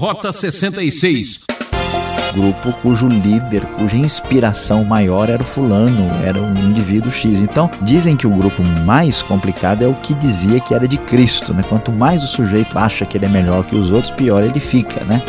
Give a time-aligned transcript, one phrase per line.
[0.00, 1.42] Rota 66
[2.32, 7.40] grupo cujo líder, cuja inspiração maior era o fulano, era um indivíduo X.
[7.40, 11.52] Então, dizem que o grupo mais complicado é o que dizia que era de Cristo,
[11.52, 11.62] né?
[11.68, 15.04] Quanto mais o sujeito acha que ele é melhor que os outros, pior ele fica,
[15.04, 15.20] né?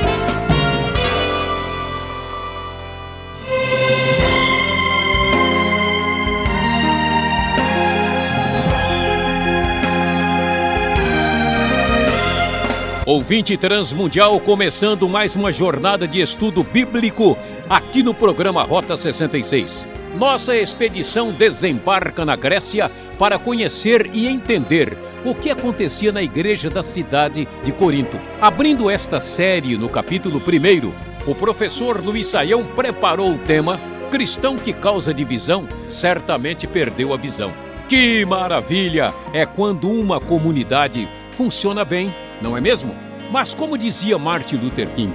[13.12, 17.38] Ouvinte Transmundial, começando mais uma jornada de estudo bíblico
[17.70, 19.86] aqui no programa Rota 66.
[20.18, 26.82] Nossa expedição desembarca na Grécia para conhecer e entender o que acontecia na igreja da
[26.82, 28.18] cidade de Corinto.
[28.40, 33.78] Abrindo esta série no capítulo 1, o professor Luiz Saião preparou o tema
[34.10, 37.52] Cristão que causa divisão certamente perdeu a visão.
[37.90, 42.10] Que maravilha é quando uma comunidade funciona bem
[42.42, 42.96] não é mesmo?
[43.32, 45.14] Mas, como dizia Martin Luther King,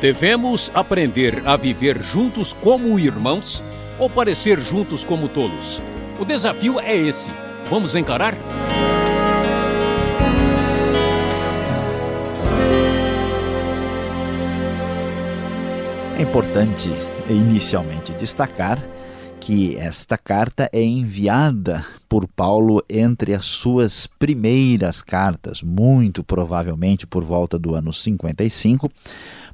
[0.00, 3.62] devemos aprender a viver juntos como irmãos
[3.98, 5.80] ou parecer juntos como tolos.
[6.18, 7.30] O desafio é esse.
[7.70, 8.34] Vamos encarar?
[16.18, 16.90] É importante
[17.28, 18.78] inicialmente destacar
[19.44, 27.22] que esta carta é enviada por Paulo entre as suas primeiras cartas, muito provavelmente por
[27.22, 28.90] volta do ano 55.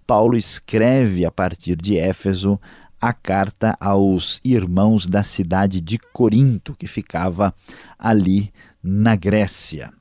[0.06, 2.56] Paulo escreve a partir de Éfeso
[3.00, 7.52] a carta aos irmãos da cidade de Corinto, que ficava
[7.98, 9.92] ali na Grécia.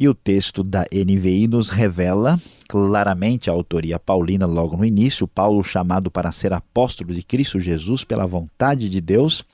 [0.00, 5.62] E o texto da NVI nos revela claramente a autoria paulina logo no início, Paulo
[5.62, 9.44] chamado para ser apóstolo de Cristo Jesus pela vontade de Deus,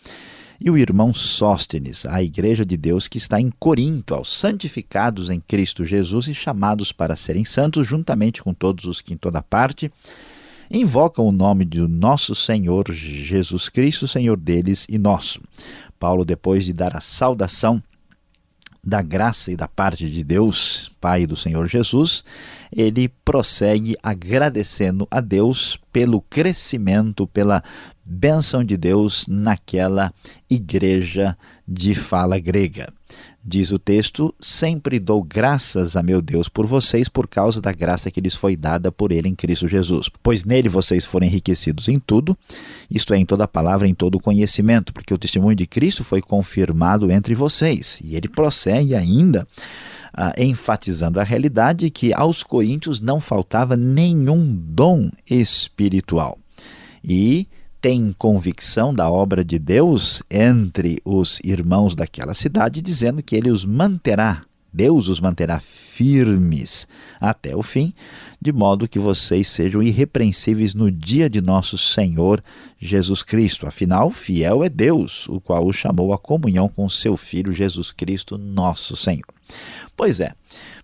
[0.60, 5.40] e o irmão Sóstenes, a igreja de Deus que está em Corinto, aos santificados em
[5.40, 9.90] Cristo Jesus e chamados para serem santos, juntamente com todos os que em toda parte
[10.70, 15.40] invocam o nome do nosso Senhor Jesus Cristo, Senhor deles e nosso.
[15.98, 17.82] Paulo, depois de dar a saudação
[18.86, 22.22] da graça e da parte de Deus, Pai do Senhor Jesus,
[22.70, 27.64] ele prossegue agradecendo a Deus pelo crescimento, pela
[28.04, 30.14] bênção de Deus naquela
[30.48, 31.36] igreja
[31.66, 32.92] de fala grega.
[33.48, 38.10] Diz o texto: Sempre dou graças a meu Deus por vocês, por causa da graça
[38.10, 40.10] que lhes foi dada por Ele em Cristo Jesus.
[40.20, 42.36] Pois nele vocês foram enriquecidos em tudo,
[42.90, 47.08] isto é, em toda palavra, em todo conhecimento, porque o testemunho de Cristo foi confirmado
[47.08, 48.00] entre vocês.
[48.02, 49.46] E ele prossegue ainda.
[50.18, 56.38] Uh, enfatizando a realidade que aos coríntios não faltava nenhum dom espiritual.
[57.04, 57.46] E
[57.80, 63.64] tem convicção da obra de Deus entre os irmãos daquela cidade, dizendo que ele os
[63.64, 64.42] manterá,
[64.72, 66.86] Deus os manterá firmes
[67.18, 67.94] até o fim,
[68.40, 72.42] de modo que vocês sejam irrepreensíveis no dia de nosso Senhor
[72.78, 73.66] Jesus Cristo.
[73.66, 78.36] Afinal, fiel é Deus, o qual o chamou à comunhão com seu Filho Jesus Cristo,
[78.36, 79.24] nosso Senhor.
[79.96, 80.32] Pois é,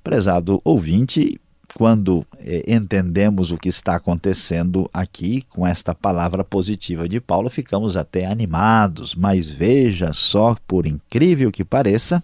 [0.03, 1.39] prezado ouvinte,
[1.75, 7.97] quando eh, entendemos o que está acontecendo aqui com esta palavra positiva de Paulo, ficamos
[7.97, 9.15] até animados.
[9.15, 12.23] Mas veja só, por incrível que pareça,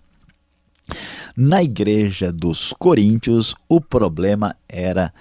[1.37, 5.13] na igreja dos Coríntios, o problema era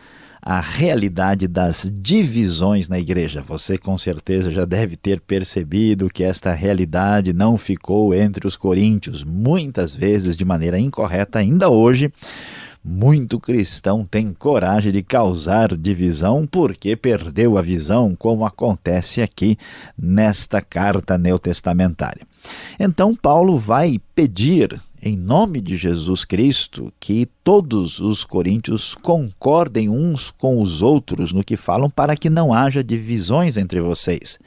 [0.41, 3.43] a realidade das divisões na igreja.
[3.47, 9.25] Você com certeza já deve ter percebido que esta realidade não ficou entre os coríntios,
[9.25, 12.13] muitas vezes de maneira incorreta ainda hoje
[12.87, 19.57] muito cristão tem coragem de causar divisão porque perdeu a visão, como acontece aqui
[19.97, 22.25] nesta carta neotestamentária.
[22.79, 30.31] Então, Paulo vai pedir, em nome de Jesus Cristo, que todos os coríntios concordem uns
[30.31, 34.39] com os outros no que falam, para que não haja divisões entre vocês.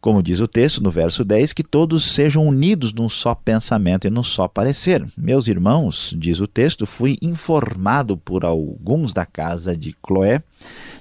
[0.00, 4.10] Como diz o texto no verso 10, que todos sejam unidos num só pensamento e
[4.10, 5.04] num só parecer.
[5.16, 10.42] Meus irmãos, diz o texto, fui informado por alguns da casa de Cloé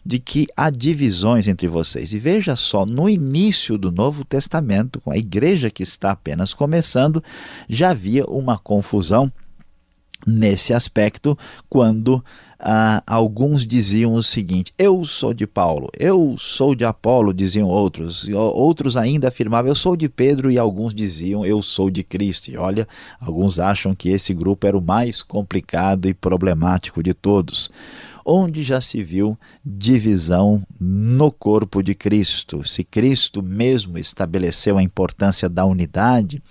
[0.05, 2.13] de que há divisões entre vocês.
[2.13, 7.23] E veja só, no início do Novo Testamento, com a igreja que está apenas começando,
[7.67, 9.31] já havia uma confusão
[10.25, 11.37] nesse aspecto
[11.69, 12.23] quando
[12.59, 18.27] ah, alguns diziam o seguinte: Eu sou de Paulo, eu sou de Apolo, diziam outros.
[18.29, 22.49] Outros ainda afirmavam: Eu sou de Pedro, e alguns diziam: Eu sou de Cristo.
[22.49, 22.87] E olha,
[23.19, 27.69] alguns acham que esse grupo era o mais complicado e problemático de todos.
[28.25, 32.67] Onde já se viu divisão no corpo de Cristo.
[32.67, 36.41] Se Cristo mesmo estabeleceu a importância da unidade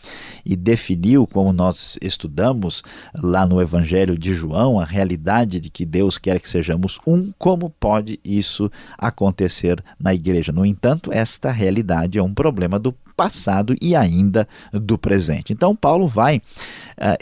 [0.47, 2.83] e definiu, como nós estudamos
[3.15, 7.69] lá no Evangelho de João, a realidade de que Deus quer que sejamos um, como
[7.69, 10.53] pode isso acontecer na igreja?
[10.53, 15.53] No entanto, esta realidade é um problema do passado e ainda do presente.
[15.53, 16.43] Então, Paulo vai uh,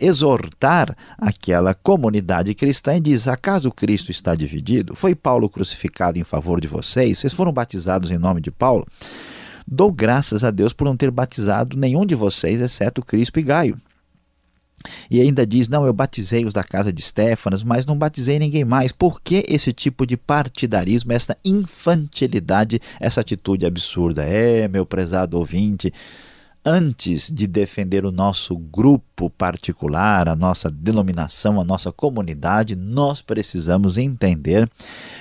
[0.00, 4.96] exortar aquela comunidade cristã e diz: Acaso Cristo está dividido?
[4.96, 7.18] Foi Paulo crucificado em favor de vocês?
[7.18, 8.86] Vocês foram batizados em nome de Paulo?
[9.66, 13.78] Dou graças a Deus por não ter batizado nenhum de vocês, exceto Crispo e Gaio.
[15.10, 18.64] E ainda diz: Não, eu batizei os da casa de Stefanas, mas não batizei ninguém
[18.64, 18.92] mais.
[18.92, 24.24] Por que esse tipo de partidarismo, essa infantilidade, essa atitude absurda?
[24.24, 25.92] É, meu prezado ouvinte,
[26.64, 33.98] antes de defender o nosso grupo particular, a nossa denominação, a nossa comunidade, nós precisamos
[33.98, 34.70] entender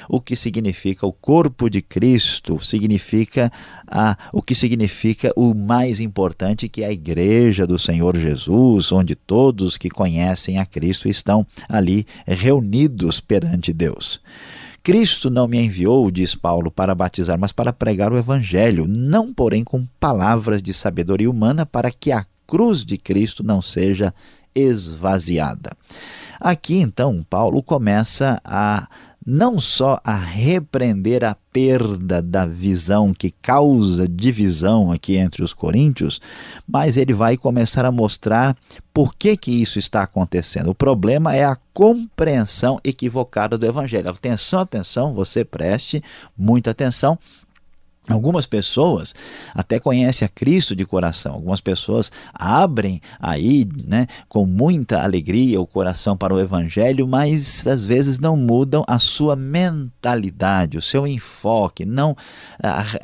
[0.08, 3.52] o que significa o corpo de Cristo, significa
[3.88, 9.16] a, o que significa o mais importante que é a igreja do Senhor Jesus, onde
[9.16, 14.22] todos que conhecem a Cristo estão ali reunidos perante Deus.
[14.84, 19.64] Cristo não me enviou, diz Paulo, para batizar, mas para pregar o Evangelho, não, porém,
[19.64, 24.14] com palavras de sabedoria humana, para que a cruz de Cristo não seja
[24.56, 25.78] esvaziada.
[26.40, 28.88] Aqui, então, Paulo começa a
[29.26, 36.20] não só a repreender a perda da visão que causa divisão aqui entre os coríntios,
[36.68, 38.58] mas ele vai começar a mostrar
[38.94, 40.72] por que, que isso está acontecendo.
[40.72, 44.10] O problema é a compreensão equivocada do evangelho.
[44.10, 46.04] Atenção, atenção, você preste
[46.38, 47.18] muita atenção
[48.10, 49.14] Algumas pessoas
[49.54, 55.68] até conhecem a Cristo de coração, algumas pessoas abrem aí né, com muita alegria o
[55.68, 61.86] coração para o Evangelho, mas às vezes não mudam a sua mentalidade, o seu enfoque,
[61.86, 62.18] não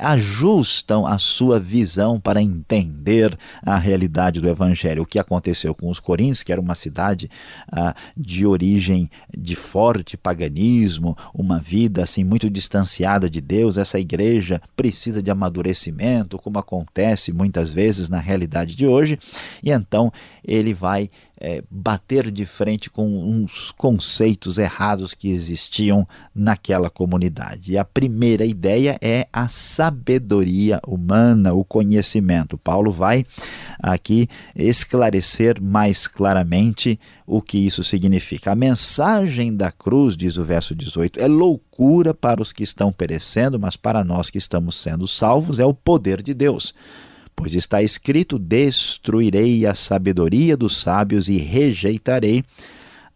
[0.00, 5.02] ajustam a sua visão para entender a realidade do Evangelho.
[5.02, 7.30] O que aconteceu com os Coríntios, que era uma cidade
[7.70, 14.60] ah, de origem de forte paganismo, uma vida assim muito distanciada de Deus, essa igreja
[14.88, 19.18] precisa de amadurecimento, como acontece muitas vezes na realidade de hoje,
[19.62, 20.10] e então
[20.42, 27.72] ele vai é, bater de frente com uns conceitos errados que existiam naquela comunidade.
[27.72, 32.58] E a primeira ideia é a sabedoria humana, o conhecimento.
[32.58, 33.24] Paulo vai
[33.80, 38.52] aqui esclarecer mais claramente o que isso significa.
[38.52, 43.60] A mensagem da cruz, diz o verso 18, é loucura para os que estão perecendo,
[43.60, 46.74] mas para nós que estamos sendo salvos é o poder de Deus.
[47.38, 52.44] Pois está escrito: Destruirei a sabedoria dos sábios e rejeitarei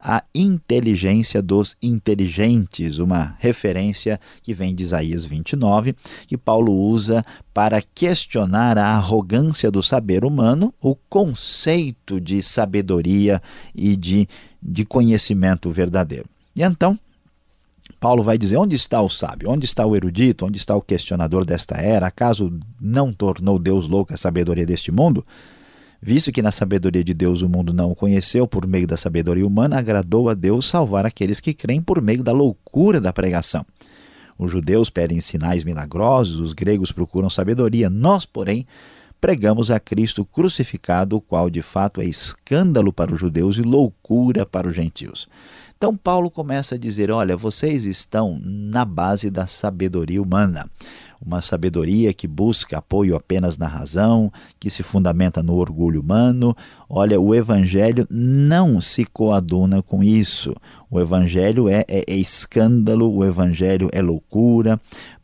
[0.02, 5.94] a inteligência dos inteligentes, uma referência que vem de Isaías 29,
[6.26, 13.40] que Paulo usa para questionar a arrogância do saber humano, o conceito de sabedoria
[13.74, 14.28] e de,
[14.60, 16.26] de conhecimento verdadeiro.
[16.56, 16.98] E então,
[18.02, 19.48] Paulo vai dizer: onde está o sábio?
[19.48, 20.44] Onde está o erudito?
[20.44, 22.08] Onde está o questionador desta era?
[22.08, 25.24] Acaso não tornou Deus louca a sabedoria deste mundo?
[26.00, 29.46] Visto que na sabedoria de Deus o mundo não o conheceu por meio da sabedoria
[29.46, 33.64] humana, agradou a Deus salvar aqueles que creem por meio da loucura da pregação.
[34.36, 37.88] Os judeus pedem sinais milagrosos, os gregos procuram sabedoria.
[37.88, 38.66] Nós, porém,
[39.20, 44.44] pregamos a Cristo crucificado, o qual de fato é escândalo para os judeus e loucura
[44.44, 45.28] para os gentios.
[45.82, 50.70] Então, Paulo começa a dizer: olha, vocês estão na base da sabedoria humana.
[51.20, 56.56] Uma sabedoria que busca apoio apenas na razão, que se fundamenta no orgulho humano.
[56.88, 60.54] Olha, o Evangelho não se coaduna com isso.
[60.88, 64.80] O Evangelho é, é, é escândalo, o Evangelho é loucura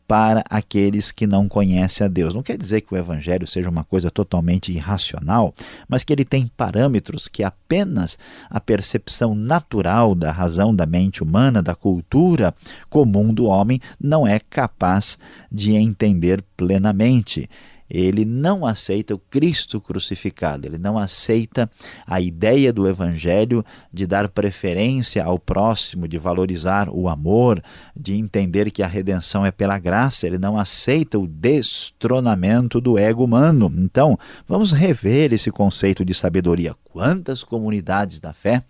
[0.09, 2.33] para aqueles que não conhecem a Deus.
[2.33, 5.53] Não quer dizer que o Evangelho seja uma coisa totalmente irracional,
[5.87, 8.17] mas que ele tem parâmetros que apenas
[8.49, 12.55] a percepção natural da razão da mente humana, da cultura
[12.89, 15.19] comum do homem, não é capaz
[15.51, 17.47] de entender plenamente
[17.89, 21.69] ele não aceita o Cristo crucificado, ele não aceita
[22.05, 27.63] a ideia do Evangelho de dar preferência ao próximo, de valorizar o amor,
[27.95, 33.23] de entender que a redenção é pela graça, ele não aceita o destronamento do ego
[33.23, 33.71] humano.
[33.77, 34.17] Então,
[34.47, 36.75] vamos rever esse conceito de sabedoria.
[36.91, 38.63] Quantas comunidades da fé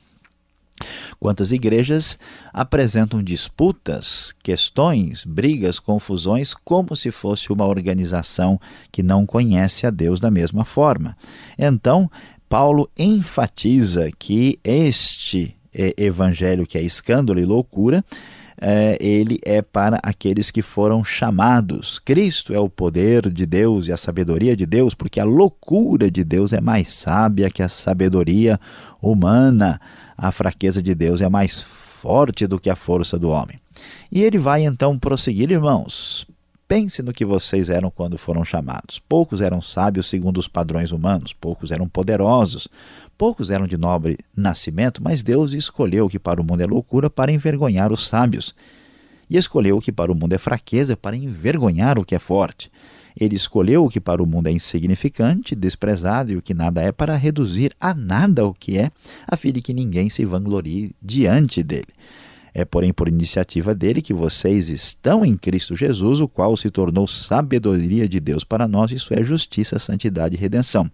[1.20, 2.18] Quantas igrejas
[2.54, 8.60] apresentam disputas, questões, brigas, confusões, como se fosse uma organização
[8.92, 11.16] que não conhece a Deus da mesma forma.
[11.58, 12.10] Então,
[12.48, 18.04] Paulo enfatiza que este é, evangelho, que é escândalo e loucura,
[18.62, 21.98] é, ele é para aqueles que foram chamados.
[21.98, 26.24] Cristo é o poder de Deus e a sabedoria de Deus, porque a loucura de
[26.24, 28.60] Deus é mais sábia que a sabedoria
[29.02, 29.80] humana.
[30.22, 33.58] A fraqueza de Deus é mais forte do que a força do homem.
[34.12, 36.28] E ele vai então prosseguir, irmãos.
[36.68, 39.00] Pense no que vocês eram quando foram chamados.
[39.00, 42.68] Poucos eram sábios segundo os padrões humanos, poucos eram poderosos,
[43.18, 47.10] poucos eram de nobre nascimento, mas Deus escolheu o que para o mundo é loucura
[47.10, 48.54] para envergonhar os sábios,
[49.30, 52.70] e escolheu o que para o mundo é fraqueza para envergonhar o que é forte.
[53.20, 56.92] Ele escolheu o que para o mundo é insignificante, desprezado e o que nada é,
[56.92, 58.92] para reduzir a nada o que é,
[59.28, 61.88] a fim de que ninguém se vanglorie diante dele.
[62.54, 67.08] É, porém, por iniciativa dele que vocês estão em Cristo Jesus, o qual se tornou
[67.08, 70.90] sabedoria de Deus para nós, isso é justiça, santidade e redenção.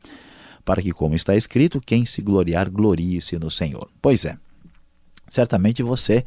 [0.65, 3.87] Para que, como está escrito, quem se gloriar, glorie-se no Senhor.
[4.01, 4.37] Pois é,
[5.29, 6.23] certamente você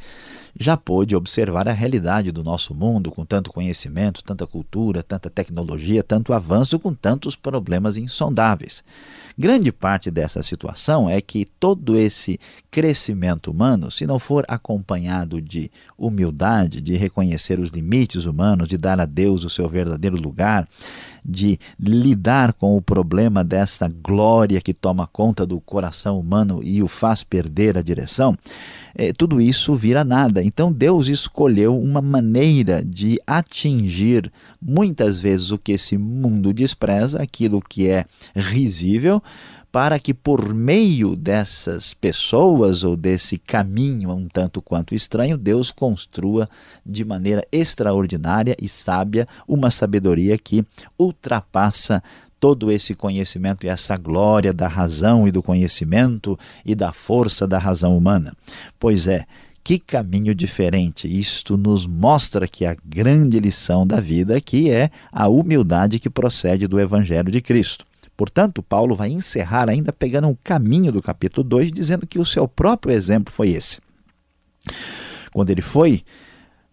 [0.59, 6.03] já pôde observar a realidade do nosso mundo com tanto conhecimento, tanta cultura, tanta tecnologia,
[6.03, 8.83] tanto avanço, com tantos problemas insondáveis.
[9.39, 12.41] Grande parte dessa situação é que todo esse
[12.73, 18.99] crescimento humano, se não for acompanhado de humildade, de reconhecer os limites humanos, de dar
[18.99, 20.69] a Deus o seu verdadeiro lugar,
[21.25, 26.89] de lidar com o problema dessa glória que toma conta do coração humano e o
[26.89, 28.37] faz perder a direção,
[28.95, 30.43] é, tudo isso vira nada.
[30.43, 37.63] Então Deus escolheu uma maneira de atingir muitas vezes o que esse mundo despreza, aquilo
[37.63, 39.23] que é risível,
[39.71, 46.49] para que por meio dessas pessoas ou desse caminho um tanto quanto estranho, Deus construa
[46.85, 50.65] de maneira extraordinária e sábia uma sabedoria que
[50.99, 52.03] ultrapassa
[52.41, 57.59] todo esse conhecimento e essa glória da razão e do conhecimento e da força da
[57.59, 58.33] razão humana.
[58.79, 59.27] Pois é,
[59.63, 61.07] que caminho diferente!
[61.07, 66.67] Isto nos mostra que a grande lição da vida aqui é a humildade que procede
[66.67, 67.85] do Evangelho de Cristo.
[68.19, 72.49] Portanto, Paulo vai encerrar ainda pegando um caminho do capítulo 2, dizendo que o seu
[72.49, 73.81] próprio exemplo foi esse.
[75.33, 76.03] Quando ele foi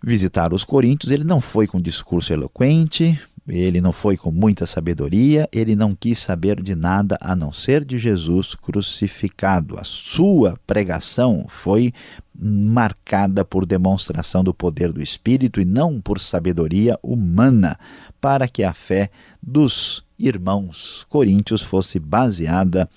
[0.04, 5.48] visitar os coríntios, ele não foi com discurso eloquente, ele não foi com muita sabedoria,
[5.52, 9.78] ele não quis saber de nada a não ser de Jesus crucificado.
[9.78, 11.94] A sua pregação foi
[12.34, 17.78] marcada por demonstração do poder do Espírito e não por sabedoria humana,
[18.20, 19.12] para que a fé
[19.42, 22.90] dos irmãos coríntios fosse baseada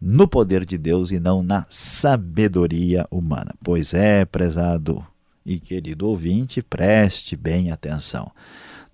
[0.00, 3.54] no poder de Deus e não na sabedoria humana.
[3.62, 5.06] Pois é, prezado
[5.46, 8.32] e querido ouvinte, preste bem atenção.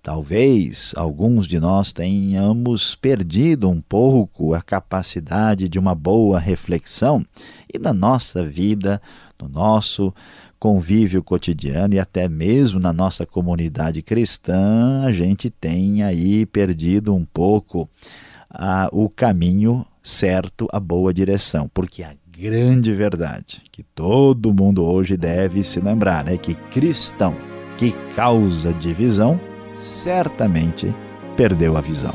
[0.01, 7.25] Talvez alguns de nós tenhamos perdido um pouco a capacidade de uma boa reflexão
[7.71, 9.01] e na nossa vida,
[9.39, 10.13] no nosso
[10.57, 17.25] convívio cotidiano e até mesmo na nossa comunidade cristã, a gente tem aí perdido um
[17.25, 17.89] pouco
[18.49, 25.17] ah, o caminho certo, a boa direção, porque a grande verdade que todo mundo hoje
[25.17, 27.35] deve se lembrar é que cristão
[27.77, 29.39] que causa divisão
[29.79, 30.93] certamente
[31.35, 32.13] perdeu a visão.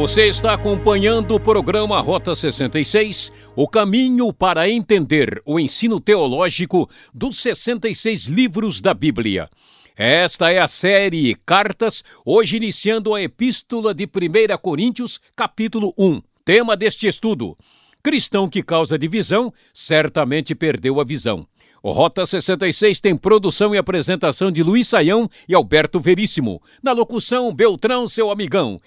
[0.00, 7.38] Você está acompanhando o programa Rota 66, o caminho para entender o ensino teológico dos
[7.40, 9.50] 66 livros da Bíblia.
[9.94, 16.22] Esta é a série Cartas, hoje iniciando a Epístola de 1 Coríntios, capítulo 1.
[16.46, 17.54] Tema deste estudo:
[18.02, 21.46] Cristão que causa divisão certamente perdeu a visão.
[21.82, 26.62] O Rota 66 tem produção e apresentação de Luiz Saião e Alberto Veríssimo.
[26.82, 28.78] Na locução, Beltrão, seu amigão.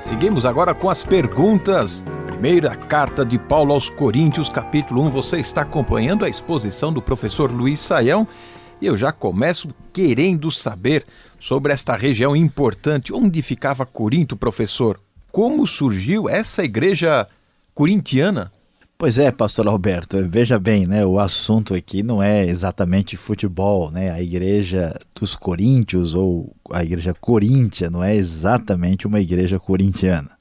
[0.00, 2.02] Seguimos agora com as perguntas
[2.38, 5.10] primeira carta de Paulo aos Coríntios, capítulo 1.
[5.10, 8.28] Você está acompanhando a exposição do professor Luiz Saião
[8.80, 11.04] e eu já começo querendo saber
[11.36, 13.12] sobre esta região importante.
[13.12, 15.00] Onde ficava Corinto, professor?
[15.32, 17.26] Como surgiu essa igreja
[17.74, 18.52] corintiana?
[18.96, 24.12] Pois é, pastor Alberto, veja bem, né, o assunto aqui não é exatamente futebol, né?
[24.12, 30.37] A igreja dos coríntios ou a igreja coríntia não é exatamente uma igreja corintiana.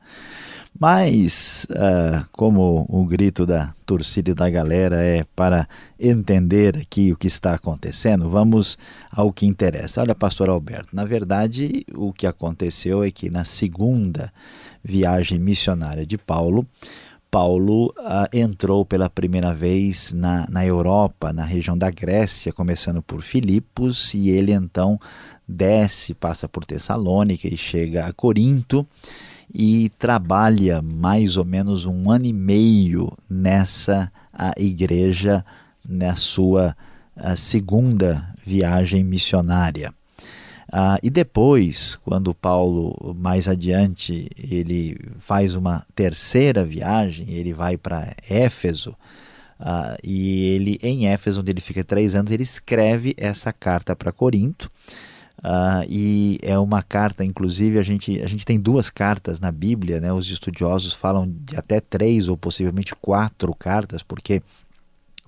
[0.80, 5.68] Mas, uh, como o grito da torcida e da galera é para
[6.00, 8.78] entender aqui o que está acontecendo, vamos
[9.12, 10.02] ao que interessa.
[10.02, 14.32] Olha, pastor Alberto, na verdade, o que aconteceu é que na segunda
[14.84, 16.64] viagem missionária de Paulo,
[17.32, 23.24] Paulo uh, entrou pela primeira vez na, na Europa, na região da Grécia, começando por
[23.24, 25.00] Filipos, e ele então
[25.48, 28.88] desce, passa por Tessalônica e chega a Corinto
[29.54, 34.12] e trabalha mais ou menos um ano e meio nessa
[34.58, 35.44] igreja,
[35.88, 36.76] na sua
[37.36, 39.94] segunda viagem missionária.
[40.72, 48.14] Ah, e depois, quando Paulo, mais adiante, ele faz uma terceira viagem, ele vai para
[48.30, 48.94] Éfeso,
[49.60, 54.12] ah, e ele, em Éfeso, onde ele fica três anos, ele escreve essa carta para
[54.12, 54.70] Corinto,
[55.44, 60.00] ah, e é uma carta, inclusive, a gente, a gente tem duas cartas na Bíblia,
[60.00, 60.12] né?
[60.12, 64.42] os estudiosos falam de até três ou possivelmente quatro cartas, porque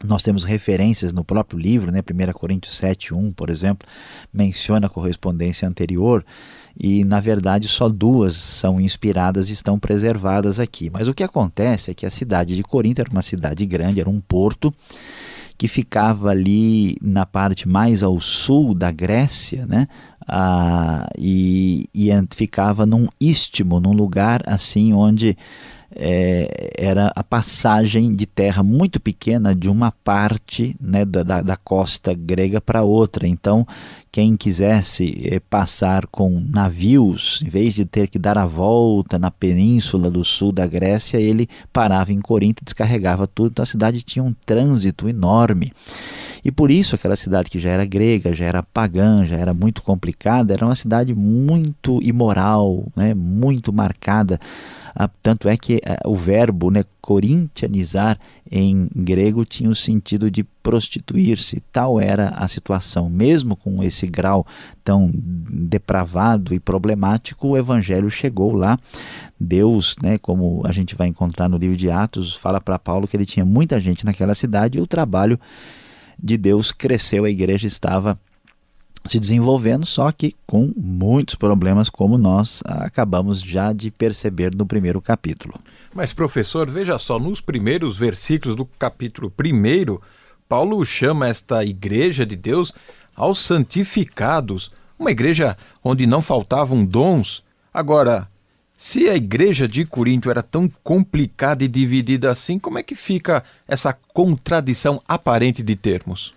[0.03, 1.99] nós temos referências no próprio livro, né?
[1.99, 3.87] 1 Coríntios 7, 1, por exemplo,
[4.33, 6.25] menciona a correspondência anterior
[6.79, 10.89] e, na verdade, só duas são inspiradas e estão preservadas aqui.
[10.89, 14.09] Mas o que acontece é que a cidade de Corinto era uma cidade grande, era
[14.09, 14.73] um porto
[15.59, 19.89] que ficava ali na parte mais ao sul da Grécia, né?
[20.25, 25.37] Ah, e, e ficava num istmo, num lugar assim onde
[25.95, 32.13] é, era a passagem de terra muito pequena de uma parte né, da, da costa
[32.13, 33.27] grega para outra.
[33.27, 33.65] Então,
[34.11, 39.31] quem quisesse é, passar com navios, em vez de ter que dar a volta na
[39.31, 43.51] península do sul da Grécia, ele parava em Corinto e descarregava tudo.
[43.51, 45.71] Então, a cidade tinha um trânsito enorme.
[46.43, 49.81] E por isso aquela cidade que já era grega, já era pagã, já era muito
[49.81, 54.39] complicada, era uma cidade muito imoral, né, muito marcada
[55.07, 58.19] tanto é que ah, o verbo né, corintianizar
[58.51, 61.61] em grego tinha o sentido de prostituir-se.
[61.71, 63.09] Tal era a situação.
[63.09, 64.45] Mesmo com esse grau
[64.83, 68.77] tão depravado e problemático, o evangelho chegou lá.
[69.39, 73.15] Deus, né, como a gente vai encontrar no livro de Atos, fala para Paulo que
[73.15, 75.39] ele tinha muita gente naquela cidade e o trabalho
[76.21, 78.19] de Deus cresceu, a igreja estava
[79.11, 85.01] se desenvolvendo, só que com muitos problemas, como nós acabamos já de perceber no primeiro
[85.01, 85.59] capítulo.
[85.93, 89.97] Mas, professor, veja só, nos primeiros versículos do capítulo 1,
[90.47, 92.73] Paulo chama esta igreja de Deus
[93.15, 97.43] aos santificados, uma igreja onde não faltavam dons.
[97.73, 98.27] Agora,
[98.77, 103.43] se a igreja de Corinto era tão complicada e dividida assim, como é que fica
[103.67, 106.33] essa contradição aparente de termos?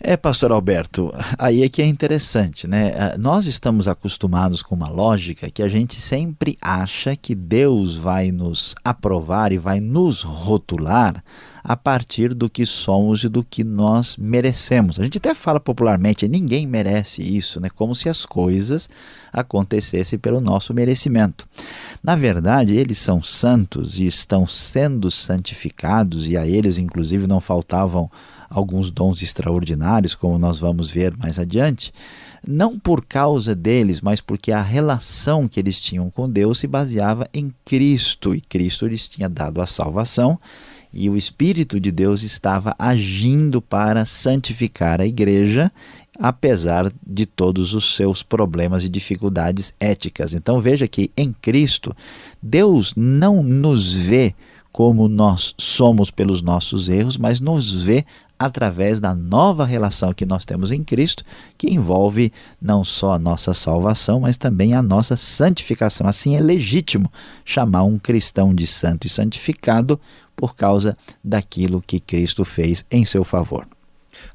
[0.00, 2.92] É, pastor Alberto, aí é que é interessante, né?
[2.96, 8.30] Ah, nós estamos acostumados com uma lógica que a gente sempre acha que Deus vai
[8.30, 11.22] nos aprovar e vai nos rotular
[11.64, 15.00] a partir do que somos e do que nós merecemos.
[15.00, 17.68] A gente até fala popularmente, ninguém merece isso, né?
[17.68, 18.88] Como se as coisas
[19.32, 21.44] acontecessem pelo nosso merecimento.
[22.00, 28.08] Na verdade, eles são santos e estão sendo santificados, e a eles, inclusive, não faltavam
[28.48, 31.92] alguns dons extraordinários, como nós vamos ver mais adiante,
[32.46, 37.28] não por causa deles, mas porque a relação que eles tinham com Deus se baseava
[37.34, 40.38] em Cristo, e Cristo lhes tinha dado a salvação,
[40.92, 45.70] e o Espírito de Deus estava agindo para santificar a igreja,
[46.18, 50.32] apesar de todos os seus problemas e dificuldades éticas.
[50.32, 51.94] Então veja que em Cristo,
[52.42, 54.34] Deus não nos vê
[54.72, 58.04] como nós somos pelos nossos erros, mas nos vê
[58.38, 61.24] através da nova relação que nós temos em Cristo,
[61.56, 66.06] que envolve não só a nossa salvação, mas também a nossa santificação.
[66.06, 67.10] Assim é legítimo
[67.44, 70.00] chamar um cristão de santo e santificado
[70.36, 73.66] por causa daquilo que Cristo fez em seu favor.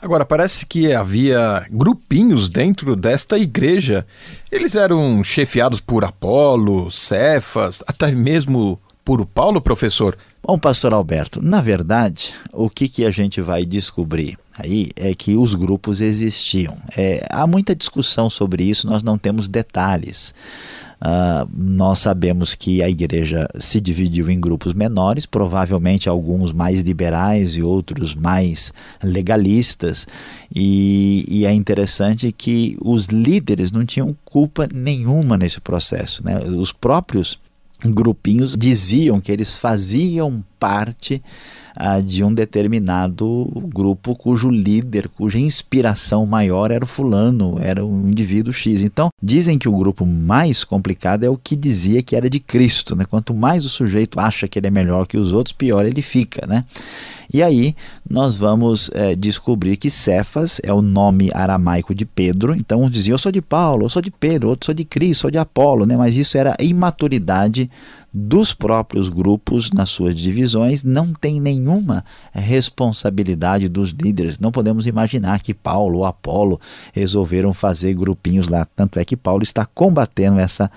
[0.01, 4.05] Agora, parece que havia grupinhos dentro desta igreja.
[4.51, 10.17] Eles eram chefiados por Apolo, Cefas, até mesmo por Paulo, professor?
[10.45, 15.37] Bom, pastor Alberto, na verdade, o que, que a gente vai descobrir aí é que
[15.37, 16.75] os grupos existiam.
[16.97, 20.35] É, há muita discussão sobre isso, nós não temos detalhes.
[21.01, 27.55] Uh, nós sabemos que a igreja se dividiu em grupos menores, provavelmente alguns mais liberais
[27.55, 30.07] e outros mais legalistas,
[30.53, 36.23] e, e, é interessante que os líderes não tinham culpa nenhuma nesse processo.
[36.23, 36.39] Né?
[36.39, 37.37] Os próprios
[37.91, 41.21] grupinhos diziam que eles faziam parte
[41.75, 48.07] ah, de um determinado grupo cujo líder, cuja inspiração maior era o fulano, era o
[48.07, 48.81] indivíduo X.
[48.81, 52.95] Então, dizem que o grupo mais complicado é o que dizia que era de Cristo.
[52.95, 53.05] Né?
[53.05, 56.45] Quanto mais o sujeito acha que ele é melhor que os outros, pior ele fica.
[56.45, 56.63] Né?
[57.33, 57.75] E aí
[58.07, 62.55] nós vamos é, descobrir que Cefas é o nome aramaico de Pedro.
[62.55, 65.21] Então uns diziam, eu sou de Paulo, eu sou de Pedro, outro sou de Cristo,
[65.21, 65.97] sou de Apolo, né?
[65.97, 67.69] mas isso era imaturidade
[68.13, 74.37] dos próprios grupos nas suas divisões, não tem nenhuma responsabilidade dos líderes.
[74.37, 76.61] Não podemos imaginar que Paulo ou Apolo
[76.93, 78.67] resolveram fazer grupinhos lá.
[78.75, 80.69] Tanto é que Paulo está combatendo essa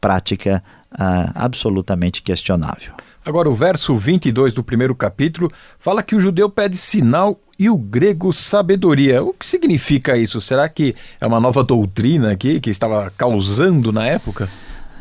[0.00, 2.94] prática ah, absolutamente questionável.
[3.24, 7.76] Agora, o verso 22 do primeiro capítulo fala que o judeu pede sinal e o
[7.76, 9.22] grego sabedoria.
[9.22, 10.40] O que significa isso?
[10.40, 14.48] Será que é uma nova doutrina aqui que estava causando na época?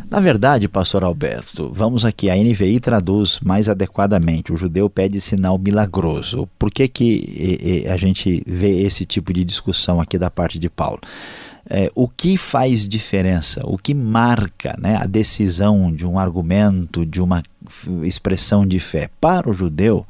[0.09, 5.57] Na verdade, pastor Alberto, vamos aqui, a NVI traduz mais adequadamente, o judeu pede sinal
[5.57, 6.47] milagroso.
[6.57, 11.01] Por que, que a gente vê esse tipo de discussão aqui da parte de Paulo?
[11.69, 17.19] É, o que faz diferença, o que marca né, a decisão de um argumento, de
[17.19, 17.43] uma
[18.03, 20.07] expressão de fé para o judeu,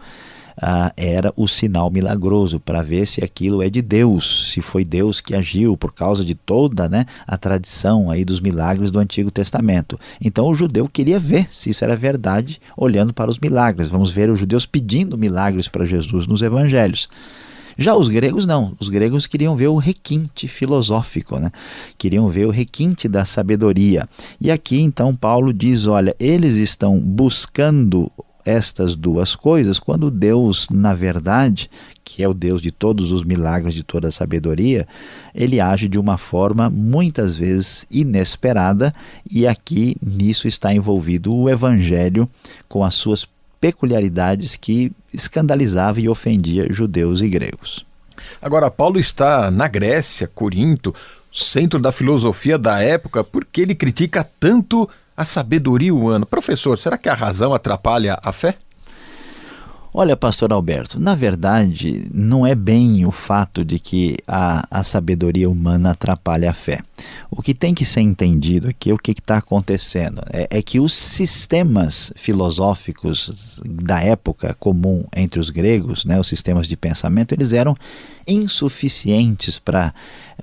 [0.61, 5.21] ah, era o sinal milagroso para ver se aquilo é de Deus, se foi Deus
[5.21, 9.99] que agiu por causa de toda né, a tradição aí dos milagres do Antigo Testamento.
[10.19, 13.87] Então o judeu queria ver se isso era verdade, olhando para os milagres.
[13.87, 17.07] Vamos ver os judeus pedindo milagres para Jesus nos evangelhos.
[17.79, 21.51] Já os gregos não, os gregos queriam ver o requinte filosófico, né?
[21.95, 24.09] queriam ver o requinte da sabedoria.
[24.41, 28.11] E aqui então Paulo diz: olha, eles estão buscando
[28.47, 31.69] estas duas coisas, quando Deus, na verdade,
[32.03, 34.87] que é o Deus de todos os milagres, de toda a sabedoria,
[35.35, 38.95] ele age de uma forma muitas vezes inesperada,
[39.29, 42.29] e aqui nisso está envolvido o Evangelho
[42.69, 43.27] com as suas
[43.59, 47.85] peculiaridades que escandalizava e ofendia judeus e gregos.
[48.41, 50.95] Agora, Paulo está na Grécia, Corinto,
[51.33, 56.25] centro da filosofia da época, porque ele critica tanto a sabedoria humana.
[56.25, 58.55] Professor, será que a razão atrapalha a fé?
[59.99, 65.49] Olha, pastor Alberto, na verdade, não é bem o fato de que a, a sabedoria
[65.49, 66.81] humana atrapalha a fé.
[67.31, 70.93] O que tem que ser entendido aqui, o que está acontecendo, é, é, que os
[70.93, 77.75] sistemas filosóficos da época comum entre os gregos, né, os sistemas de pensamento, eles eram
[78.27, 79.95] insuficientes para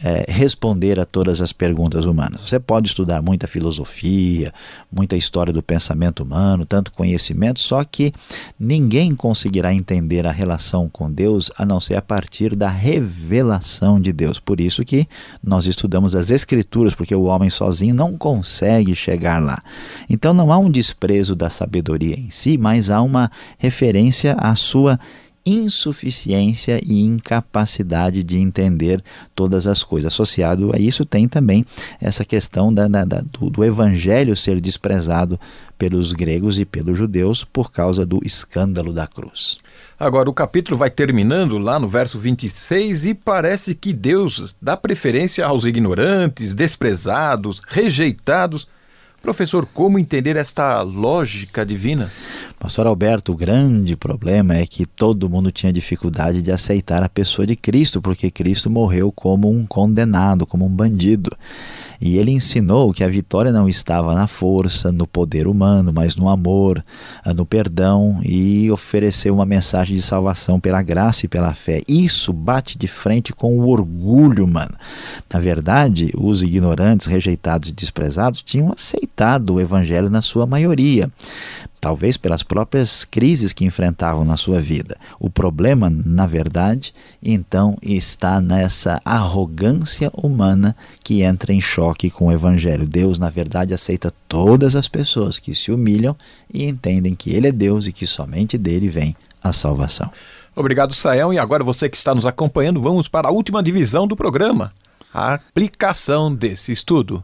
[0.02, 2.48] é, responder a todas as perguntas humanas.
[2.48, 4.52] Você pode estudar muita filosofia,
[4.90, 8.12] muita história do pensamento humano, tanto conhecimento, só que
[8.58, 14.12] ninguém conseguirá entender a relação com Deus a não ser a partir da revelação de
[14.12, 14.40] Deus.
[14.40, 15.06] Por isso que
[15.42, 19.62] nós estudamos as Escrituras, porque o homem sozinho não consegue chegar lá.
[20.08, 24.98] Então não há um desprezo da sabedoria em si, mas há uma referência à sua
[25.46, 29.02] insuficiência e incapacidade de entender
[29.34, 30.12] todas as coisas.
[30.12, 31.66] Associado a isso tem também
[32.00, 35.38] essa questão da, da, da do, do evangelho ser desprezado
[35.76, 39.56] pelos gregos e pelos judeus por causa do escândalo da cruz.
[39.98, 45.44] Agora, o capítulo vai terminando lá no verso 26 e parece que Deus dá preferência
[45.44, 48.66] aos ignorantes, desprezados, rejeitados
[49.24, 52.12] Professor, como entender esta lógica divina?
[52.58, 57.46] Pastor Alberto, o grande problema é que todo mundo tinha dificuldade de aceitar a pessoa
[57.46, 61.34] de Cristo, porque Cristo morreu como um condenado, como um bandido.
[62.04, 66.28] E ele ensinou que a vitória não estava na força, no poder humano, mas no
[66.28, 66.84] amor,
[67.34, 71.80] no perdão e ofereceu uma mensagem de salvação pela graça e pela fé.
[71.88, 74.74] Isso bate de frente com o orgulho humano.
[75.32, 81.10] Na verdade, os ignorantes, rejeitados e desprezados tinham aceitado o evangelho na sua maioria
[81.84, 84.96] talvez pelas próprias crises que enfrentavam na sua vida.
[85.20, 92.32] O problema, na verdade, então está nessa arrogância humana que entra em choque com o
[92.32, 92.86] Evangelho.
[92.86, 96.16] Deus, na verdade, aceita todas as pessoas que se humilham
[96.50, 100.10] e entendem que Ele é Deus e que somente dele vem a salvação.
[100.56, 101.34] Obrigado, Sael.
[101.34, 104.72] E agora você que está nos acompanhando, vamos para a última divisão do programa:
[105.12, 107.22] a aplicação desse estudo.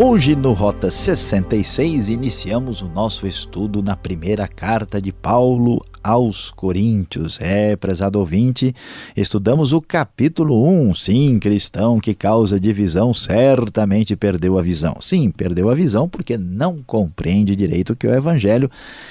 [0.00, 7.40] Hoje no Rota 66 iniciamos o nosso estudo na primeira carta de Paulo aos Coríntios.
[7.40, 8.72] É, prezado ouvinte,
[9.16, 10.94] estudamos o capítulo 1.
[10.94, 14.98] Sim, cristão que causa divisão certamente perdeu a visão.
[15.00, 18.70] Sim, perdeu a visão porque não compreende direito o que é o evangelho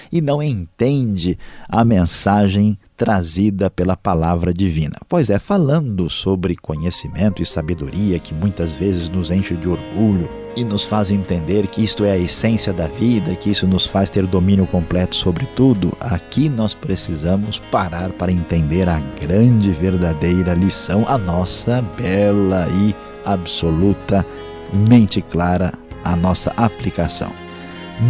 [0.09, 4.95] e não entende a mensagem trazida pela palavra divina.
[5.09, 10.65] Pois é, falando sobre conhecimento e sabedoria que muitas vezes nos enche de orgulho e
[10.65, 14.25] nos faz entender que isto é a essência da vida, que isso nos faz ter
[14.25, 21.15] domínio completo sobre tudo, aqui nós precisamos parar para entender a grande verdadeira lição, a
[21.15, 27.31] nossa bela e absolutamente clara a nossa aplicação.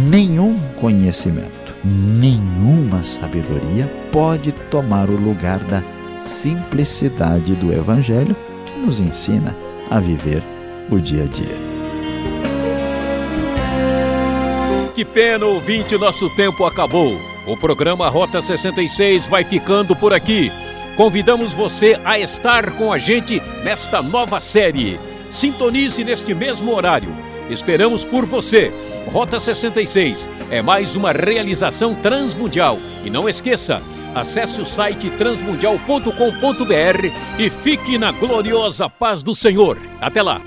[0.08, 5.84] Nenhum conhecimento, nenhuma sabedoria pode tomar o lugar da
[6.18, 8.34] simplicidade do Evangelho
[8.64, 9.54] que nos ensina
[9.90, 10.42] a viver
[10.90, 11.67] o dia a dia.
[14.98, 17.20] Que pena, ouvinte, nosso tempo acabou.
[17.46, 20.50] O programa Rota 66 vai ficando por aqui.
[20.96, 24.98] Convidamos você a estar com a gente nesta nova série.
[25.30, 27.14] Sintonize neste mesmo horário.
[27.48, 28.72] Esperamos por você.
[29.06, 32.76] Rota 66 é mais uma realização transmundial.
[33.04, 33.80] E não esqueça,
[34.16, 39.78] acesse o site transmundial.com.br e fique na gloriosa paz do Senhor.
[40.00, 40.42] Até lá!